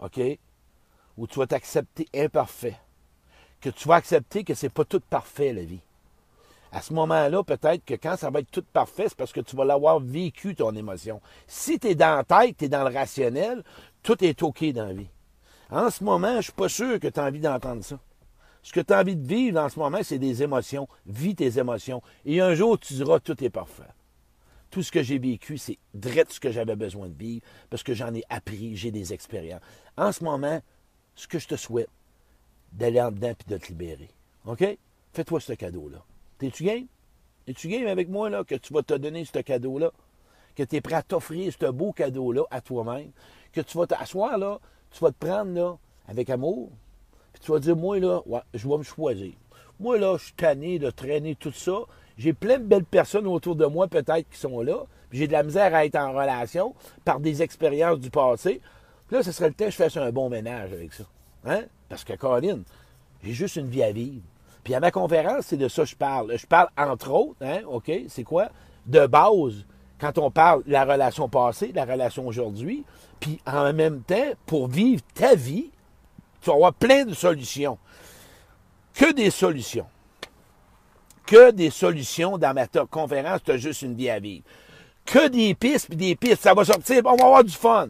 [0.00, 0.20] OK,
[1.16, 2.78] où tu vas t'accepter imparfait,
[3.60, 5.80] que tu vas accepter que c'est pas tout parfait la vie
[6.72, 9.56] à ce moment-là, peut-être que quand ça va être tout parfait, c'est parce que tu
[9.56, 11.20] vas l'avoir vécu, ton émotion.
[11.46, 13.62] Si tu es dans la tête, tu es dans le rationnel,
[14.02, 15.08] tout est OK dans la vie.
[15.70, 17.98] En ce moment, je ne suis pas sûr que tu as envie d'entendre ça.
[18.62, 20.88] Ce que tu as envie de vivre en ce moment, c'est des émotions.
[21.06, 22.02] Vis tes émotions.
[22.24, 23.84] Et un jour, tu diras, tout est parfait.
[24.70, 27.94] Tout ce que j'ai vécu, c'est direct ce que j'avais besoin de vivre, parce que
[27.94, 29.62] j'en ai appris, j'ai des expériences.
[29.96, 30.60] En ce moment,
[31.14, 31.88] ce que je te souhaite,
[32.72, 34.10] d'aller en dedans et de te libérer.
[34.44, 34.64] OK?
[35.14, 36.04] Fais-toi ce cadeau-là.
[36.36, 36.86] T'es-tu game?
[37.46, 39.90] Es-tu game avec moi, là, que tu vas te donner ce cadeau-là?
[40.54, 43.10] Que tu es prêt à t'offrir ce beau cadeau-là à toi-même?
[43.52, 46.70] Que tu vas t'asseoir, là, tu vas te prendre, là, avec amour,
[47.40, 49.32] tu vas dire, moi, là, ouais, je vais me choisir.
[49.80, 51.80] Moi, là, je suis tanné de traîner tout ça.
[52.16, 54.84] J'ai plein de belles personnes autour de moi, peut-être, qui sont là.
[55.08, 56.74] Puis j'ai de la misère à être en relation
[57.04, 58.60] par des expériences du passé.
[59.06, 61.04] Puis là, ce serait le temps que je fasse un bon ménage avec ça.
[61.46, 61.62] Hein?
[61.88, 62.64] Parce que, Caroline,
[63.22, 64.22] j'ai juste une vie à vivre.
[64.64, 66.36] Puis à ma conférence, c'est de ça que je parle.
[66.36, 68.50] Je parle entre autres, hein, OK, c'est quoi?
[68.86, 69.64] De base,
[69.98, 72.84] quand on parle de la relation passée, de la relation aujourd'hui,
[73.20, 75.70] puis en même temps, pour vivre ta vie,
[76.40, 77.78] tu vas avoir plein de solutions.
[78.94, 79.86] Que des solutions.
[81.26, 84.44] Que des solutions dans ma conférence, tu as juste une vie à vivre.
[85.04, 87.88] Que des pistes, puis des pistes, ça va sortir, on va avoir du fun.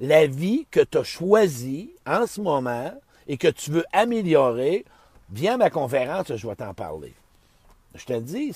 [0.00, 2.92] La vie que tu as choisie en ce moment
[3.26, 4.84] et que tu veux améliorer,
[5.32, 7.14] Viens à ma conférence, je vais t'en parler.
[7.94, 8.52] Je te dis,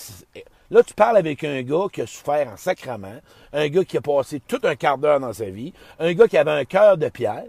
[0.70, 3.20] là, tu parles avec un gars qui a souffert en sacrament,
[3.52, 6.36] un gars qui a passé tout un quart d'heure dans sa vie, un gars qui
[6.36, 7.44] avait un cœur de pierre,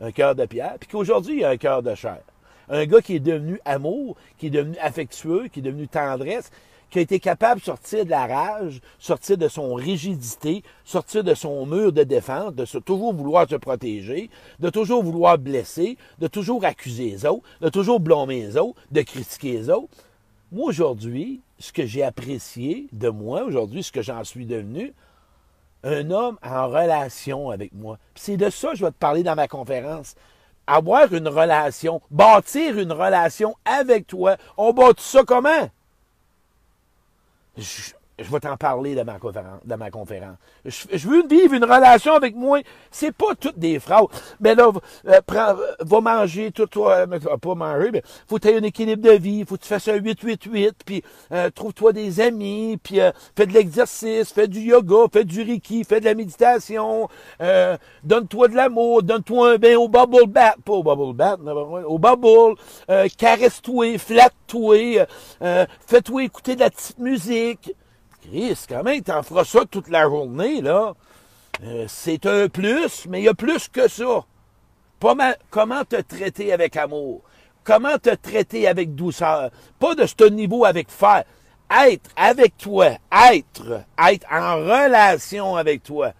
[0.00, 2.20] un cœur de pierre, puis qu'aujourd'hui, il a un cœur de chair.
[2.68, 6.50] Un gars qui est devenu amour, qui est devenu affectueux, qui est devenu tendresse,
[6.90, 11.34] qui a été capable de sortir de la rage, sortir de son rigidité, sortir de
[11.34, 14.30] son mur de défense, de toujours vouloir se protéger,
[14.60, 19.02] de toujours vouloir blesser, de toujours accuser les autres, de toujours blâmer les autres, de
[19.02, 19.88] critiquer les autres.
[20.52, 24.92] Moi, aujourd'hui, ce que j'ai apprécié de moi, aujourd'hui, ce que j'en suis devenu,
[25.86, 27.98] un homme en relation avec moi.
[28.14, 30.14] C'est de ça que je vais te parler dans ma conférence.
[30.66, 34.36] Avoir une relation, bâtir une relation avec toi.
[34.56, 35.70] On bâtit ça comment?
[37.56, 39.60] je, je vais t'en parler dans ma conférence.
[39.66, 40.36] Ma conférence.
[40.64, 42.60] Je, veux vivre une relation avec moi.
[42.90, 44.06] C'est pas toutes des phrases.
[44.40, 44.70] Mais là,
[45.06, 48.62] euh, prends, va manger, tout, toi, euh, pas manger, mais faut que tu aies un
[48.62, 51.02] équilibre de vie, faut que tu fasses un 8-8-8, puis
[51.32, 53.00] euh, trouve-toi des amis, puis
[53.36, 57.08] fais de l'exercice, fais du yoga, fais du reiki, fais de la méditation,
[58.02, 61.40] donne-toi de l'amour, donne-toi un bain au bubble bath, pas au bubble bath,
[61.86, 62.58] au bubble,
[63.18, 65.06] caresse-toi, flatte-toi,
[65.86, 67.74] fais-toi écouter de la petite musique.
[68.28, 70.94] Chris, quand même, t'en feras ça toute la journée, là?
[71.62, 74.24] Euh, c'est un plus, mais il y a plus que ça.
[75.50, 77.22] Comment te traiter avec amour?
[77.66, 79.50] comment te traiter avec douceur?
[79.78, 81.24] Pas de ce niveau avec faire.
[81.70, 82.96] Être avec toi.
[83.32, 83.82] Être.
[83.98, 86.12] Être en relation avec toi.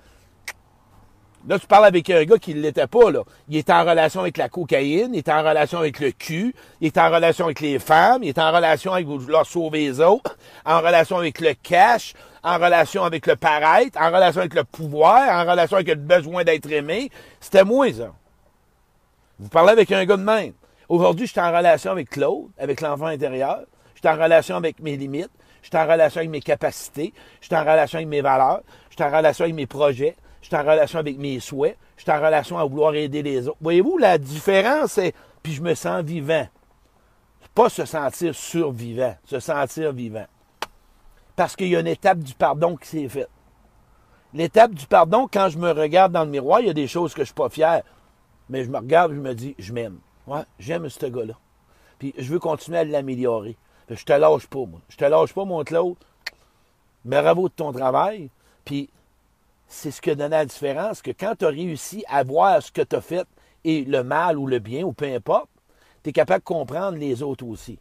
[1.49, 3.23] Là, tu parles avec un gars qui ne l'était pas, là.
[3.49, 6.89] Il est en relation avec la cocaïne, il est en relation avec le cul, il
[6.89, 10.37] est en relation avec les femmes, il est en relation avec leur sauver les autres,
[10.65, 15.29] en relation avec le cash, en relation avec le paraître, en relation avec le pouvoir,
[15.29, 17.11] en relation avec le besoin d'être aimé.
[17.41, 18.13] C'était moi, ça.
[19.39, 20.53] Vous parlez avec un gars de même.
[20.89, 23.61] Aujourd'hui, je suis en relation avec Claude, avec l'enfant intérieur.
[23.95, 25.31] Je suis en relation avec mes limites.
[25.63, 27.13] Je suis en relation avec mes capacités.
[27.41, 28.63] Je suis en relation avec mes valeurs.
[28.91, 32.03] Je suis en relation avec mes projets je suis en relation avec mes souhaits, je
[32.03, 33.57] suis en relation à vouloir aider les autres.
[33.61, 36.47] Voyez-vous, la différence, c'est, puis je me sens vivant.
[37.53, 40.27] Pas se sentir survivant, se sentir vivant.
[41.35, 43.29] Parce qu'il y a une étape du pardon qui s'est faite.
[44.35, 47.11] L'étape du pardon, quand je me regarde dans le miroir, il y a des choses
[47.13, 47.83] que je ne suis pas fier.
[48.49, 49.99] Mais je me regarde je me dis, je m'aime.
[50.29, 51.35] Ouais, j'aime ce gars-là.
[51.99, 53.57] Puis je veux continuer à l'améliorer.
[53.91, 54.81] Je te lâche pas, moi.
[54.91, 55.97] Je te lâche pas, mon Claude.
[57.05, 58.31] Bravo de ton travail.
[58.65, 58.91] Puis
[59.69, 62.71] c'est ce qui a donné la différence, que quand tu as réussi à voir ce
[62.71, 63.27] que tu as fait
[63.65, 65.49] et le mal ou le bien, ou peu importe,
[66.03, 67.79] tu es capable de comprendre les autres aussi.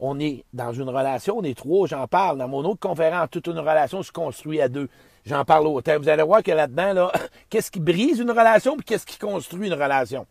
[0.00, 2.38] On est dans une relation, on est trois, j'en parle.
[2.38, 4.88] Dans mon autre conférence, toute une relation se construit à deux.
[5.26, 5.98] J'en parle autant.
[5.98, 7.12] Vous allez voir que là-dedans, là,
[7.50, 10.26] qu'est-ce qui brise une relation, puis qu'est-ce qui construit une relation?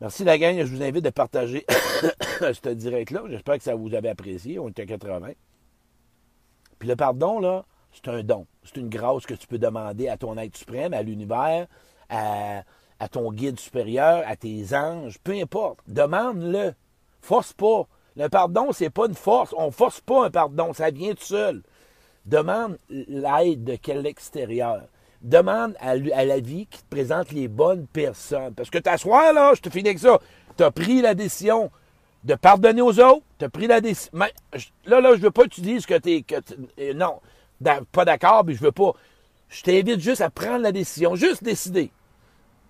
[0.00, 1.64] Merci la gang, je vous invite à partager
[2.40, 3.22] ce direct-là.
[3.30, 4.58] J'espère que ça vous avait apprécié.
[4.58, 5.30] On était à 80.
[6.78, 8.46] Puis le pardon, là, c'est un don.
[8.66, 11.66] C'est une grâce que tu peux demander à ton être suprême, à l'univers,
[12.08, 12.62] à,
[13.10, 15.78] ton guide supérieur, à tes anges, peu importe.
[15.86, 16.74] Demande-le.
[17.20, 17.86] Force pas.
[18.16, 19.54] Le pardon, c'est pas une force.
[19.56, 20.72] On force pas un pardon.
[20.72, 21.62] Ça vient tout seul.
[22.24, 24.82] Demande l'aide de quel extérieur.
[25.22, 28.54] Demande à, la vie qui te présente les bonnes personnes.
[28.54, 30.18] Parce que t'asseoir, là, je te finis avec ça.
[30.56, 31.70] Tu as pris la décision
[32.24, 33.22] de pardonner aux autres.
[33.38, 34.12] Tu as pris la décision.
[34.86, 36.24] Là, là, je veux pas que tu dises que tu
[36.78, 36.94] es.
[36.94, 37.20] non
[37.92, 38.92] pas d'accord, mais je veux pas.
[39.48, 41.90] Je t'invite juste à prendre la décision, juste décider.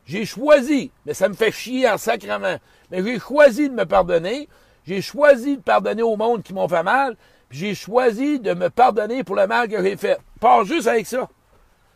[0.06, 2.58] J'ai choisi, mais ça me fait chier en sacrement.
[2.90, 4.48] Mais j'ai choisi de me pardonner.
[4.86, 7.16] J'ai choisi de pardonner au monde qui m'ont fait mal.
[7.48, 10.18] Puis j'ai choisi de me pardonner pour le mal que j'ai fait.
[10.40, 11.28] Pas juste avec ça.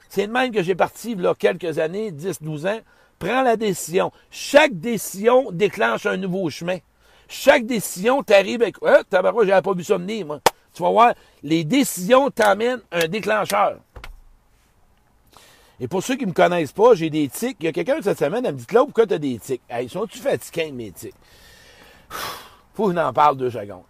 [0.09, 2.81] C'est de même que j'ai parti, là, quelques années, 10, 12 ans.
[3.21, 4.11] Prends la décision.
[4.31, 6.79] Chaque décision déclenche un nouveau chemin.
[7.29, 8.77] Chaque décision t'arrive avec,
[9.09, 10.41] tabarouche, j'avais pas vu ça venir, moi.
[10.73, 13.79] Tu vas voir, les décisions t'amènent un déclencheur.
[15.81, 17.57] Et pour ceux qui ne me connaissent pas, j'ai des tics.
[17.61, 19.63] Il y a quelqu'un cette semaine, elle me dit là, pourquoi tu as des tics?
[19.81, 21.15] ils sont-tu fatigués, mes tics?
[22.75, 23.85] Faut que j'en parle deux secondes.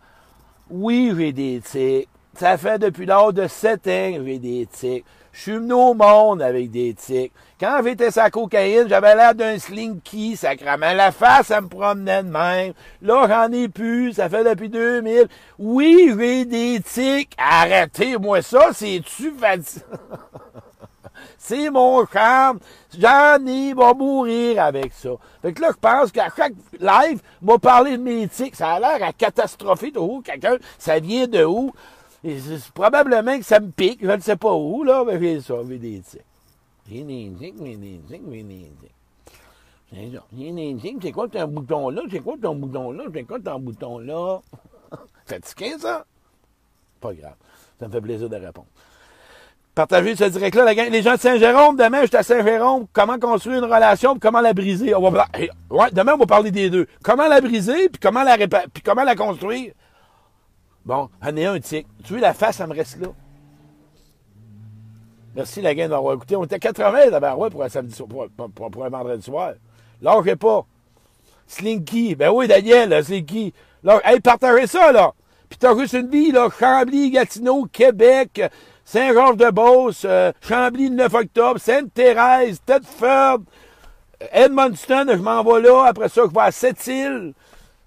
[0.71, 2.09] Oui, j'ai des tics.
[2.37, 5.05] Ça fait depuis l'âge de 7 ans que j'ai des tics.
[5.33, 7.33] Je suis venu au monde avec des tics.
[7.61, 10.93] Quand j'étais sa cocaïne, j'avais l'air d'un slinky, sacrament.
[10.95, 12.73] La face, ça me promenait de même.
[13.03, 15.29] Là, j'en ai plus, ça fait depuis 2000.
[15.59, 17.33] Oui, j'ai des tics.
[17.39, 19.83] Arrêtez-moi ça, c'est-tu facile?
[21.39, 22.59] c'est mon charme.
[22.99, 25.11] J'en ai, va mourir avec ça.
[25.43, 28.57] Fait que là, je pense qu'à chaque live, m'a parler de mes tics.
[28.57, 31.73] Ça a l'air à catastropher de où quelqu'un, ça vient de où?
[32.23, 35.55] C'est probablement que ça me pique, je ne sais pas où, là, mais j'ai ça,
[35.69, 36.21] j'ai des tics.
[36.91, 38.93] J'ai des tics, j'ai des tics, j'ai des tics.
[39.93, 40.23] C'est ça.
[40.37, 40.53] J'ai
[40.93, 42.03] des quoi ton bouton là?
[42.11, 43.05] C'est quoi ton bouton là?
[43.13, 44.41] C'est quoi ton bouton là?
[45.27, 46.05] Fatigué, ça?
[47.01, 47.35] Pas grave.
[47.79, 48.69] Ça me fait plaisir de répondre.
[49.75, 50.91] Partagez ce direct-là, la gang.
[50.91, 52.87] Les gens de Saint-Jérôme, demain, je suis à Saint-Jérôme.
[52.93, 54.95] Comment construire une relation, puis comment la briser?
[54.95, 56.87] On ouais, demain, on va parler des deux.
[57.03, 59.73] Comment la briser, puis comment la, puis comment la construire?
[60.85, 61.87] Bon, en est un tic.
[62.05, 63.09] Tu veux la face, ça me reste là.
[65.35, 66.37] Merci la gang d'avoir écouté.
[66.37, 69.53] On était 80 d'abord ouais, pour un samedi pour, pour, pour un vendredi soir.
[70.03, 70.67] Pas.
[71.47, 72.15] Slinky.
[72.15, 73.53] Ben oui, Daniel, Slinky.
[73.83, 75.13] Là, hey, partagez ça, là.
[75.49, 76.49] Puis t'as juste une vie, là.
[76.59, 78.43] Chambly, Gatineau, Québec,
[78.85, 83.41] Saint-Georges-de-Beauce, euh, Chambly, le 9 octobre, Sainte-Thérèse, Tedford,
[84.33, 85.87] Edmundston, je m'en vais là.
[85.87, 87.35] Après ça, je vais à Sept-Îles.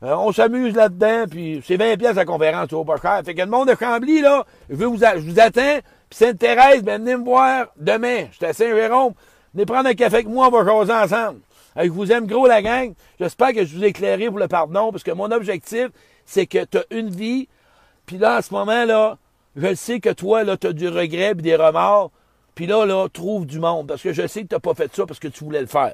[0.04, 3.22] Euh, on s'amuse là-dedans, puis c'est 20 pièces la conférence, c'est pas cher.
[3.24, 5.80] Fait que le monde de Chambly, là, je, veux vous, je vous attends.
[6.10, 8.26] Puis Sainte-Thérèse, ben venez me voir demain.
[8.34, 9.14] J'étais à Saint-Jérôme.
[9.54, 11.40] Venez prendre un café avec moi, on va jaser ensemble.
[11.78, 12.94] je vous aime gros, la gang.
[13.18, 15.88] J'espère que je vous ai éclairé pour le pardon, parce que mon objectif,
[16.26, 17.48] c'est que tu as une vie.
[18.06, 19.18] Puis là, en ce moment, là,
[19.56, 22.12] je sais que toi, là, tu as du regret et des remords.
[22.56, 23.88] Puis là, là, trouve du monde.
[23.88, 25.94] Parce que je sais que tu pas fait ça parce que tu voulais le faire.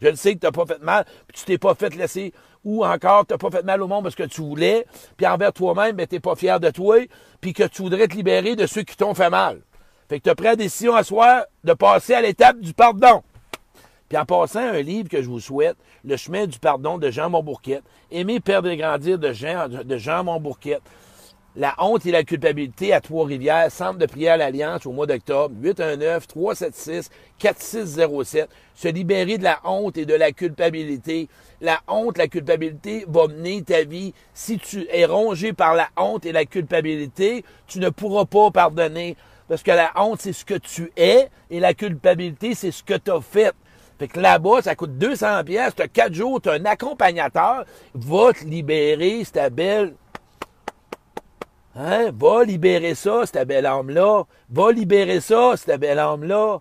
[0.00, 2.32] Je le sais que tu n'as pas fait mal, puis tu t'es pas fait laisser
[2.64, 4.86] ou encore tu n'as pas fait mal au monde parce que tu voulais,
[5.16, 6.96] puis envers toi-même, mais tu n'es pas fier de toi,
[7.40, 9.60] puis que tu voudrais te libérer de ceux qui t'ont fait mal.
[10.08, 13.22] Fait que tu as pris la décision à soi de passer à l'étape du pardon.
[14.08, 17.28] Puis en passant, un livre que je vous souhaite, Le chemin du pardon de Jean
[17.30, 17.82] Montbourquette.
[18.12, 20.24] Aimer, perdre et grandir de Jean, de Jean.
[21.58, 25.54] La honte et la culpabilité à Trois-Rivières, Centre de prière l'Alliance au mois d'octobre,
[27.40, 28.48] 819-376-4607.
[28.74, 31.30] Se libérer de la honte et de la culpabilité.
[31.62, 34.12] La honte, la culpabilité va mener ta vie.
[34.34, 39.16] Si tu es rongé par la honte et la culpabilité, tu ne pourras pas pardonner.
[39.48, 42.98] Parce que la honte, c'est ce que tu es et la culpabilité, c'est ce que
[42.98, 43.54] tu as fait.
[43.98, 47.64] Fait que là-bas, ça coûte 200 pièces, tu as 4 jours, tu as un accompagnateur,
[47.94, 49.94] va te libérer, ta belle
[51.76, 52.10] Hein?
[52.18, 54.24] Va libérer ça, cette belle âme-là.
[54.50, 56.60] Va libérer ça, cette belle âme-là.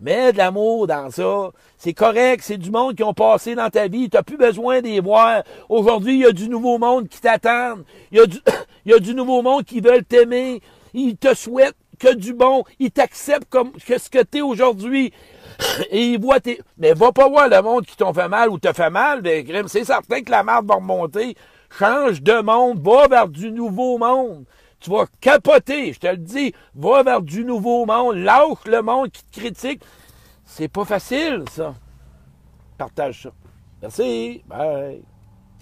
[0.00, 1.50] Mets de l'amour dans ça.
[1.76, 4.08] C'est correct, c'est du monde qui ont passé dans ta vie.
[4.08, 5.42] Tu n'as plus besoin d'y voir.
[5.68, 7.76] Aujourd'hui, il y a du nouveau monde qui t'attend.
[8.84, 10.60] Il y, a du, nouveau monde qui veulent t'aimer.
[10.92, 12.64] Ils te souhaitent que du bon.
[12.80, 15.12] Ils t'acceptent comme que ce que tu es aujourd'hui.
[15.90, 16.60] Et ils voient tes...
[16.78, 19.22] Mais va pas voir le monde qui t'ont fait mal ou te fait mal.
[19.68, 21.36] C'est certain que la marde va remonter.
[21.78, 24.44] Change de monde, va vers du nouveau monde.
[24.80, 26.54] Tu vas capoter, je te le dis.
[26.74, 28.16] Va vers du nouveau monde.
[28.16, 29.82] Lâche le monde qui te critique.
[30.44, 31.74] C'est pas facile, ça.
[32.76, 33.30] Partage ça.
[33.80, 34.42] Merci.
[34.46, 35.02] Bye.